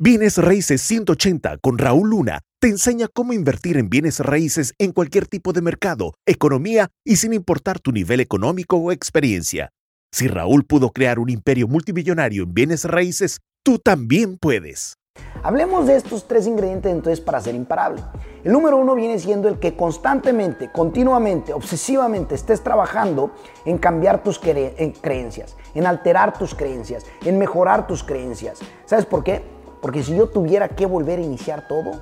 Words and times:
Bienes 0.00 0.38
Raíces 0.38 0.80
180 0.82 1.58
con 1.58 1.76
Raúl 1.76 2.10
Luna 2.10 2.42
te 2.60 2.68
enseña 2.68 3.08
cómo 3.12 3.32
invertir 3.32 3.76
en 3.76 3.90
bienes 3.90 4.20
raíces 4.20 4.72
en 4.78 4.92
cualquier 4.92 5.26
tipo 5.26 5.52
de 5.52 5.60
mercado, 5.60 6.14
economía 6.24 6.86
y 7.04 7.16
sin 7.16 7.32
importar 7.32 7.80
tu 7.80 7.90
nivel 7.90 8.20
económico 8.20 8.76
o 8.76 8.92
experiencia. 8.92 9.70
Si 10.12 10.28
Raúl 10.28 10.64
pudo 10.64 10.90
crear 10.90 11.18
un 11.18 11.30
imperio 11.30 11.66
multimillonario 11.66 12.44
en 12.44 12.54
bienes 12.54 12.84
raíces, 12.84 13.40
tú 13.64 13.80
también 13.80 14.38
puedes. 14.38 14.94
Hablemos 15.42 15.88
de 15.88 15.96
estos 15.96 16.28
tres 16.28 16.46
ingredientes 16.46 16.92
entonces 16.92 17.20
para 17.20 17.40
ser 17.40 17.56
imparable. 17.56 18.00
El 18.44 18.52
número 18.52 18.76
uno 18.76 18.94
viene 18.94 19.18
siendo 19.18 19.48
el 19.48 19.58
que 19.58 19.74
constantemente, 19.74 20.70
continuamente, 20.70 21.52
obsesivamente 21.52 22.36
estés 22.36 22.62
trabajando 22.62 23.32
en 23.64 23.78
cambiar 23.78 24.22
tus 24.22 24.38
creencias, 24.38 25.56
en 25.74 25.86
alterar 25.86 26.38
tus 26.38 26.54
creencias, 26.54 27.04
en 27.24 27.36
mejorar 27.36 27.88
tus 27.88 28.04
creencias. 28.04 28.60
¿Sabes 28.86 29.04
por 29.04 29.24
qué? 29.24 29.57
Porque 29.80 30.02
si 30.02 30.16
yo 30.16 30.28
tuviera 30.28 30.68
que 30.68 30.86
volver 30.86 31.18
a 31.18 31.22
iniciar 31.22 31.68
todo, 31.68 31.92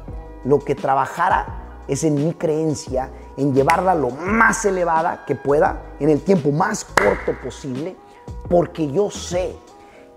lo 0.44 0.58
que 0.60 0.74
trabajara 0.74 1.82
es 1.88 2.04
en 2.04 2.14
mi 2.14 2.34
creencia, 2.34 3.10
en 3.36 3.54
llevarla 3.54 3.94
lo 3.94 4.10
más 4.10 4.64
elevada 4.64 5.24
que 5.26 5.34
pueda, 5.34 5.82
en 6.00 6.10
el 6.10 6.22
tiempo 6.22 6.50
más 6.50 6.84
corto 6.84 7.32
posible, 7.42 7.96
porque 8.48 8.90
yo 8.90 9.10
sé 9.10 9.54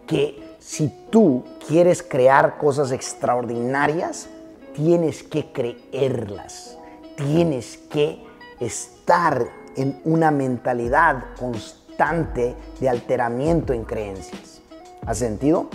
que 0.08 0.56
si 0.60 0.90
tú 1.10 1.44
quieres 1.68 2.02
crear 2.04 2.58
cosas 2.58 2.92
extraordinarias, 2.92 4.30
tienes 4.74 5.24
que 5.24 5.52
creerlas, 5.52 6.78
tienes 7.16 7.78
que 7.78 8.26
estar 8.60 9.48
en 9.76 10.00
una 10.04 10.32
mentalidad 10.32 11.26
constante 11.40 12.56
de 12.80 12.90
alteramiento 12.90 13.74
en 13.74 13.84
creencias. 13.84 14.62
¿Has 15.06 15.18
sentido? 15.18 15.70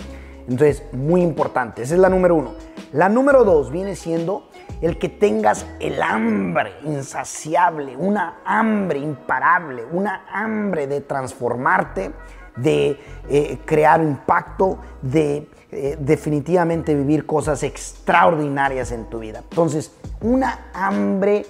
Entonces, 0.47 0.83
muy 0.91 1.21
importante. 1.21 1.81
Esa 1.81 1.95
es 1.95 1.99
la 1.99 2.09
número 2.09 2.35
uno. 2.35 2.53
La 2.91 3.09
número 3.09 3.43
dos 3.43 3.71
viene 3.71 3.95
siendo 3.95 4.49
el 4.81 4.97
que 4.97 5.09
tengas 5.09 5.65
el 5.79 6.01
hambre 6.01 6.73
insaciable, 6.83 7.95
una 7.97 8.41
hambre 8.45 8.99
imparable, 8.99 9.83
una 9.91 10.25
hambre 10.31 10.87
de 10.87 11.01
transformarte, 11.01 12.11
de 12.55 12.99
eh, 13.29 13.59
crear 13.65 14.01
impacto, 14.01 14.79
de 15.01 15.49
eh, 15.71 15.97
definitivamente 15.99 16.95
vivir 16.95 17.25
cosas 17.25 17.63
extraordinarias 17.63 18.91
en 18.91 19.05
tu 19.05 19.19
vida. 19.19 19.39
Entonces, 19.49 19.91
una 20.21 20.67
hambre 20.73 21.45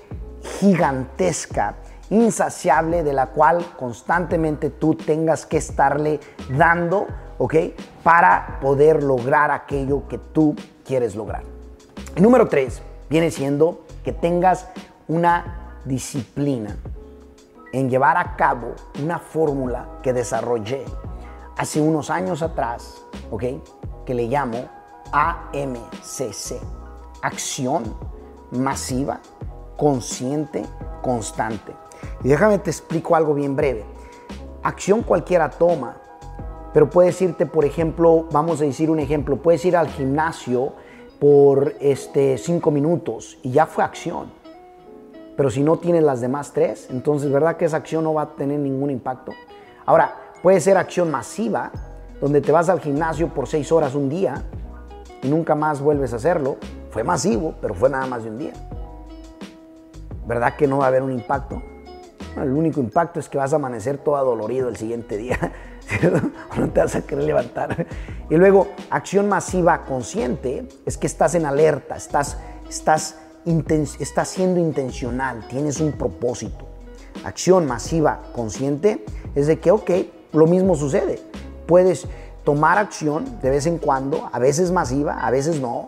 gigantesca, 0.60 1.76
insaciable, 2.10 3.04
de 3.04 3.14
la 3.14 3.28
cual 3.28 3.66
constantemente 3.78 4.70
tú 4.70 4.96
tengas 4.96 5.46
que 5.46 5.58
estarle 5.58 6.20
dando 6.50 7.08
¿ok? 7.38 7.56
Para 8.04 8.60
poder 8.62 9.04
lograr 9.04 9.52
aquello 9.52 10.08
que 10.08 10.18
tú 10.18 10.56
quieres 10.86 11.16
lograr. 11.16 11.44
Número 12.18 12.48
tres 12.48 12.82
viene 13.10 13.32
siendo 13.32 13.86
que 14.04 14.12
tengas 14.12 14.68
una 15.08 15.80
disciplina 15.86 16.78
en 17.74 17.90
llevar 17.90 18.18
a 18.18 18.36
cabo 18.36 18.74
una 19.02 19.20
fórmula 19.20 20.00
que 20.02 20.14
desarrollé 20.14 20.86
hace 21.58 21.82
unos 21.82 22.10
años 22.10 22.42
atrás, 22.42 23.04
¿ok? 23.32 23.44
Que 24.06 24.14
le 24.14 24.28
llamo 24.28 24.70
AMCC, 25.12 26.60
acción 27.22 27.84
masiva, 28.52 29.20
consciente, 29.76 30.66
constante. 31.02 31.74
Y 32.26 32.28
déjame 32.28 32.60
te 32.60 32.70
explico 32.70 33.16
algo 33.16 33.34
bien 33.34 33.56
breve. 33.56 33.86
Acción 34.64 35.02
cualquiera 35.04 35.50
toma 35.50 36.02
pero 36.76 36.90
puedes 36.90 37.22
irte, 37.22 37.46
por 37.46 37.64
ejemplo, 37.64 38.28
vamos 38.34 38.60
a 38.60 38.66
decir 38.66 38.90
un 38.90 39.00
ejemplo, 39.00 39.38
puedes 39.38 39.64
ir 39.64 39.78
al 39.78 39.88
gimnasio 39.88 40.74
por 41.22 41.74
este, 41.80 42.38
cinco 42.38 42.70
minutos 42.70 43.38
y 43.44 43.52
ya 43.52 43.66
fue 43.66 43.86
acción. 43.86 44.30
Pero 45.38 45.50
si 45.50 45.64
no 45.64 45.78
tienes 45.78 46.04
las 46.04 46.20
demás 46.20 46.52
tres, 46.52 46.90
entonces, 46.90 47.32
¿verdad 47.32 47.56
que 47.56 47.64
esa 47.64 47.78
acción 47.78 48.04
no 48.04 48.14
va 48.14 48.24
a 48.24 48.36
tener 48.36 48.60
ningún 48.60 48.90
impacto? 48.90 49.32
Ahora, 49.86 50.16
puede 50.44 50.60
ser 50.60 50.76
acción 50.76 51.10
masiva, 51.10 51.72
donde 52.20 52.42
te 52.42 52.52
vas 52.52 52.68
al 52.68 52.82
gimnasio 52.82 53.30
por 53.30 53.48
seis 53.48 53.72
horas 53.72 53.96
un 53.96 54.10
día 54.10 54.44
y 55.24 55.30
nunca 55.30 55.56
más 55.56 55.80
vuelves 55.80 56.12
a 56.12 56.18
hacerlo. 56.18 56.58
Fue 56.90 57.06
masivo, 57.06 57.56
pero 57.62 57.74
fue 57.74 57.90
nada 57.90 58.06
más 58.06 58.26
de 58.26 58.32
un 58.32 58.38
día. 58.38 58.54
¿Verdad 60.28 60.58
que 60.58 60.68
no 60.68 60.80
va 60.80 60.84
a 60.84 60.88
haber 60.90 61.04
un 61.04 61.14
impacto? 61.14 61.62
El 62.38 62.52
único 62.52 62.80
impacto 62.80 63.20
es 63.20 63.30
que 63.30 63.38
vas 63.38 63.54
a 63.54 63.58
amanecer 63.58 63.98
todo 63.98 64.16
adolorido 64.18 64.70
el 64.70 64.76
siguiente 64.76 65.18
día. 65.18 65.38
no 66.58 66.70
te 66.70 66.80
vas 66.80 66.96
a 66.96 67.02
querer 67.02 67.24
levantar. 67.24 67.88
Y 68.30 68.36
luego, 68.36 68.68
acción 68.90 69.30
masiva 69.30 69.86
consciente 69.86 70.68
es 70.86 70.98
que 70.98 71.08
estás 71.08 71.36
en 71.36 71.46
alerta, 71.46 71.96
estás, 71.96 72.38
estás, 72.70 73.18
estás 74.00 74.28
siendo 74.28 74.60
intencional, 74.60 75.48
tienes 75.48 75.80
un 75.80 75.94
propósito. 75.94 76.68
Acción 77.24 77.66
masiva 77.66 78.22
consciente 78.34 79.06
es 79.36 79.48
de 79.48 79.60
que, 79.60 79.72
ok, 79.72 79.92
lo 80.34 80.48
mismo 80.48 80.76
sucede. 80.76 81.22
Puedes 81.66 82.08
tomar 82.44 82.78
acción 82.78 83.40
de 83.42 83.50
vez 83.50 83.66
en 83.66 83.78
cuando, 83.78 84.30
a 84.32 84.40
veces 84.40 84.72
masiva, 84.72 85.26
a 85.26 85.32
veces 85.32 85.60
no. 85.60 85.88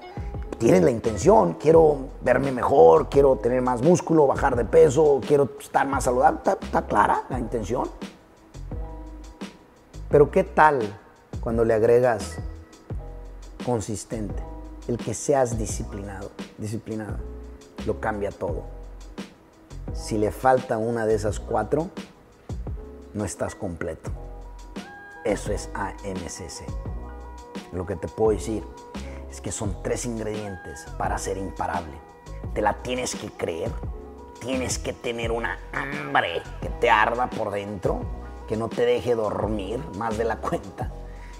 Tienes 0.58 0.82
la 0.82 0.90
intención, 0.90 1.54
quiero 1.54 2.10
verme 2.22 2.52
mejor, 2.52 3.10
quiero 3.10 3.36
tener 3.36 3.62
más 3.62 3.84
músculo, 3.84 4.26
bajar 4.26 4.56
de 4.56 4.66
peso, 4.66 5.22
quiero 5.26 5.50
estar 5.60 5.88
más 5.88 6.06
saludable. 6.06 6.40
está 6.44 6.82
clara 6.88 7.24
la 7.30 7.38
intención. 7.38 7.88
Pero 10.10 10.32
¿qué 10.32 10.44
tal 10.44 10.82
cuando 11.42 11.64
le 11.64 11.76
agregas 11.76 12.38
consistente? 13.66 14.42
El 14.88 14.98
que 14.98 15.14
seas 15.14 15.60
disciplinado, 15.60 16.32
disciplinado, 16.58 17.18
lo 17.86 18.00
cambia 18.00 18.32
todo. 18.32 18.64
Si 19.94 20.18
le 20.18 20.32
falta 20.32 20.80
una 20.80 21.06
de 21.06 21.14
esas 21.14 21.40
cuatro, 21.40 21.90
no 23.14 23.26
estás 23.26 23.54
completo. 23.54 24.10
Eso 25.24 25.52
es 25.52 25.70
AMCC. 25.76 26.66
Lo 27.74 27.86
que 27.86 27.96
te 27.96 28.08
puedo 28.08 28.32
decir 28.32 28.64
es 29.30 29.42
que 29.42 29.52
son 29.52 29.82
tres 29.84 30.06
ingredientes 30.06 30.86
para 30.98 31.18
ser 31.18 31.38
imparable. 31.38 31.94
Te 32.54 32.62
la 32.62 32.74
tienes 32.82 33.16
que 33.16 33.28
creer, 33.28 33.72
tienes 34.40 34.80
que 34.80 34.94
tener 34.94 35.32
una 35.32 35.60
hambre 35.74 36.42
que 36.62 36.70
te 36.70 36.90
arda 36.90 37.30
por 37.30 37.52
dentro 37.52 38.02
que 38.48 38.58
no 38.58 38.70
te 38.70 38.86
deje 38.86 39.14
dormir 39.14 39.80
más 39.98 40.18
de 40.18 40.24
la 40.24 40.38
cuenta, 40.38 40.90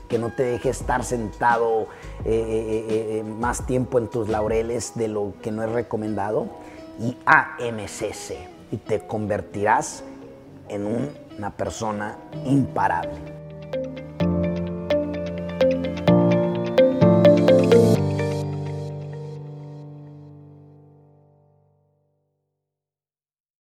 que 0.08 0.20
no 0.20 0.32
te 0.32 0.44
deje 0.44 0.70
estar 0.70 1.04
sentado 1.04 1.88
eh, 2.26 2.86
eh, 2.90 3.20
eh, 3.20 3.24
más 3.24 3.66
tiempo 3.66 3.98
en 3.98 4.08
tus 4.08 4.30
laureles 4.30 4.94
de 4.96 5.08
lo 5.08 5.34
que 5.42 5.52
no 5.52 5.64
es 5.64 5.72
recomendado, 5.72 6.48
y 7.00 7.18
AMCC, 7.26 8.36
y 8.72 8.78
te 8.78 9.08
convertirás 9.08 10.04
en 10.68 10.86
una 11.38 11.56
persona 11.56 12.18
imparable. 12.46 13.37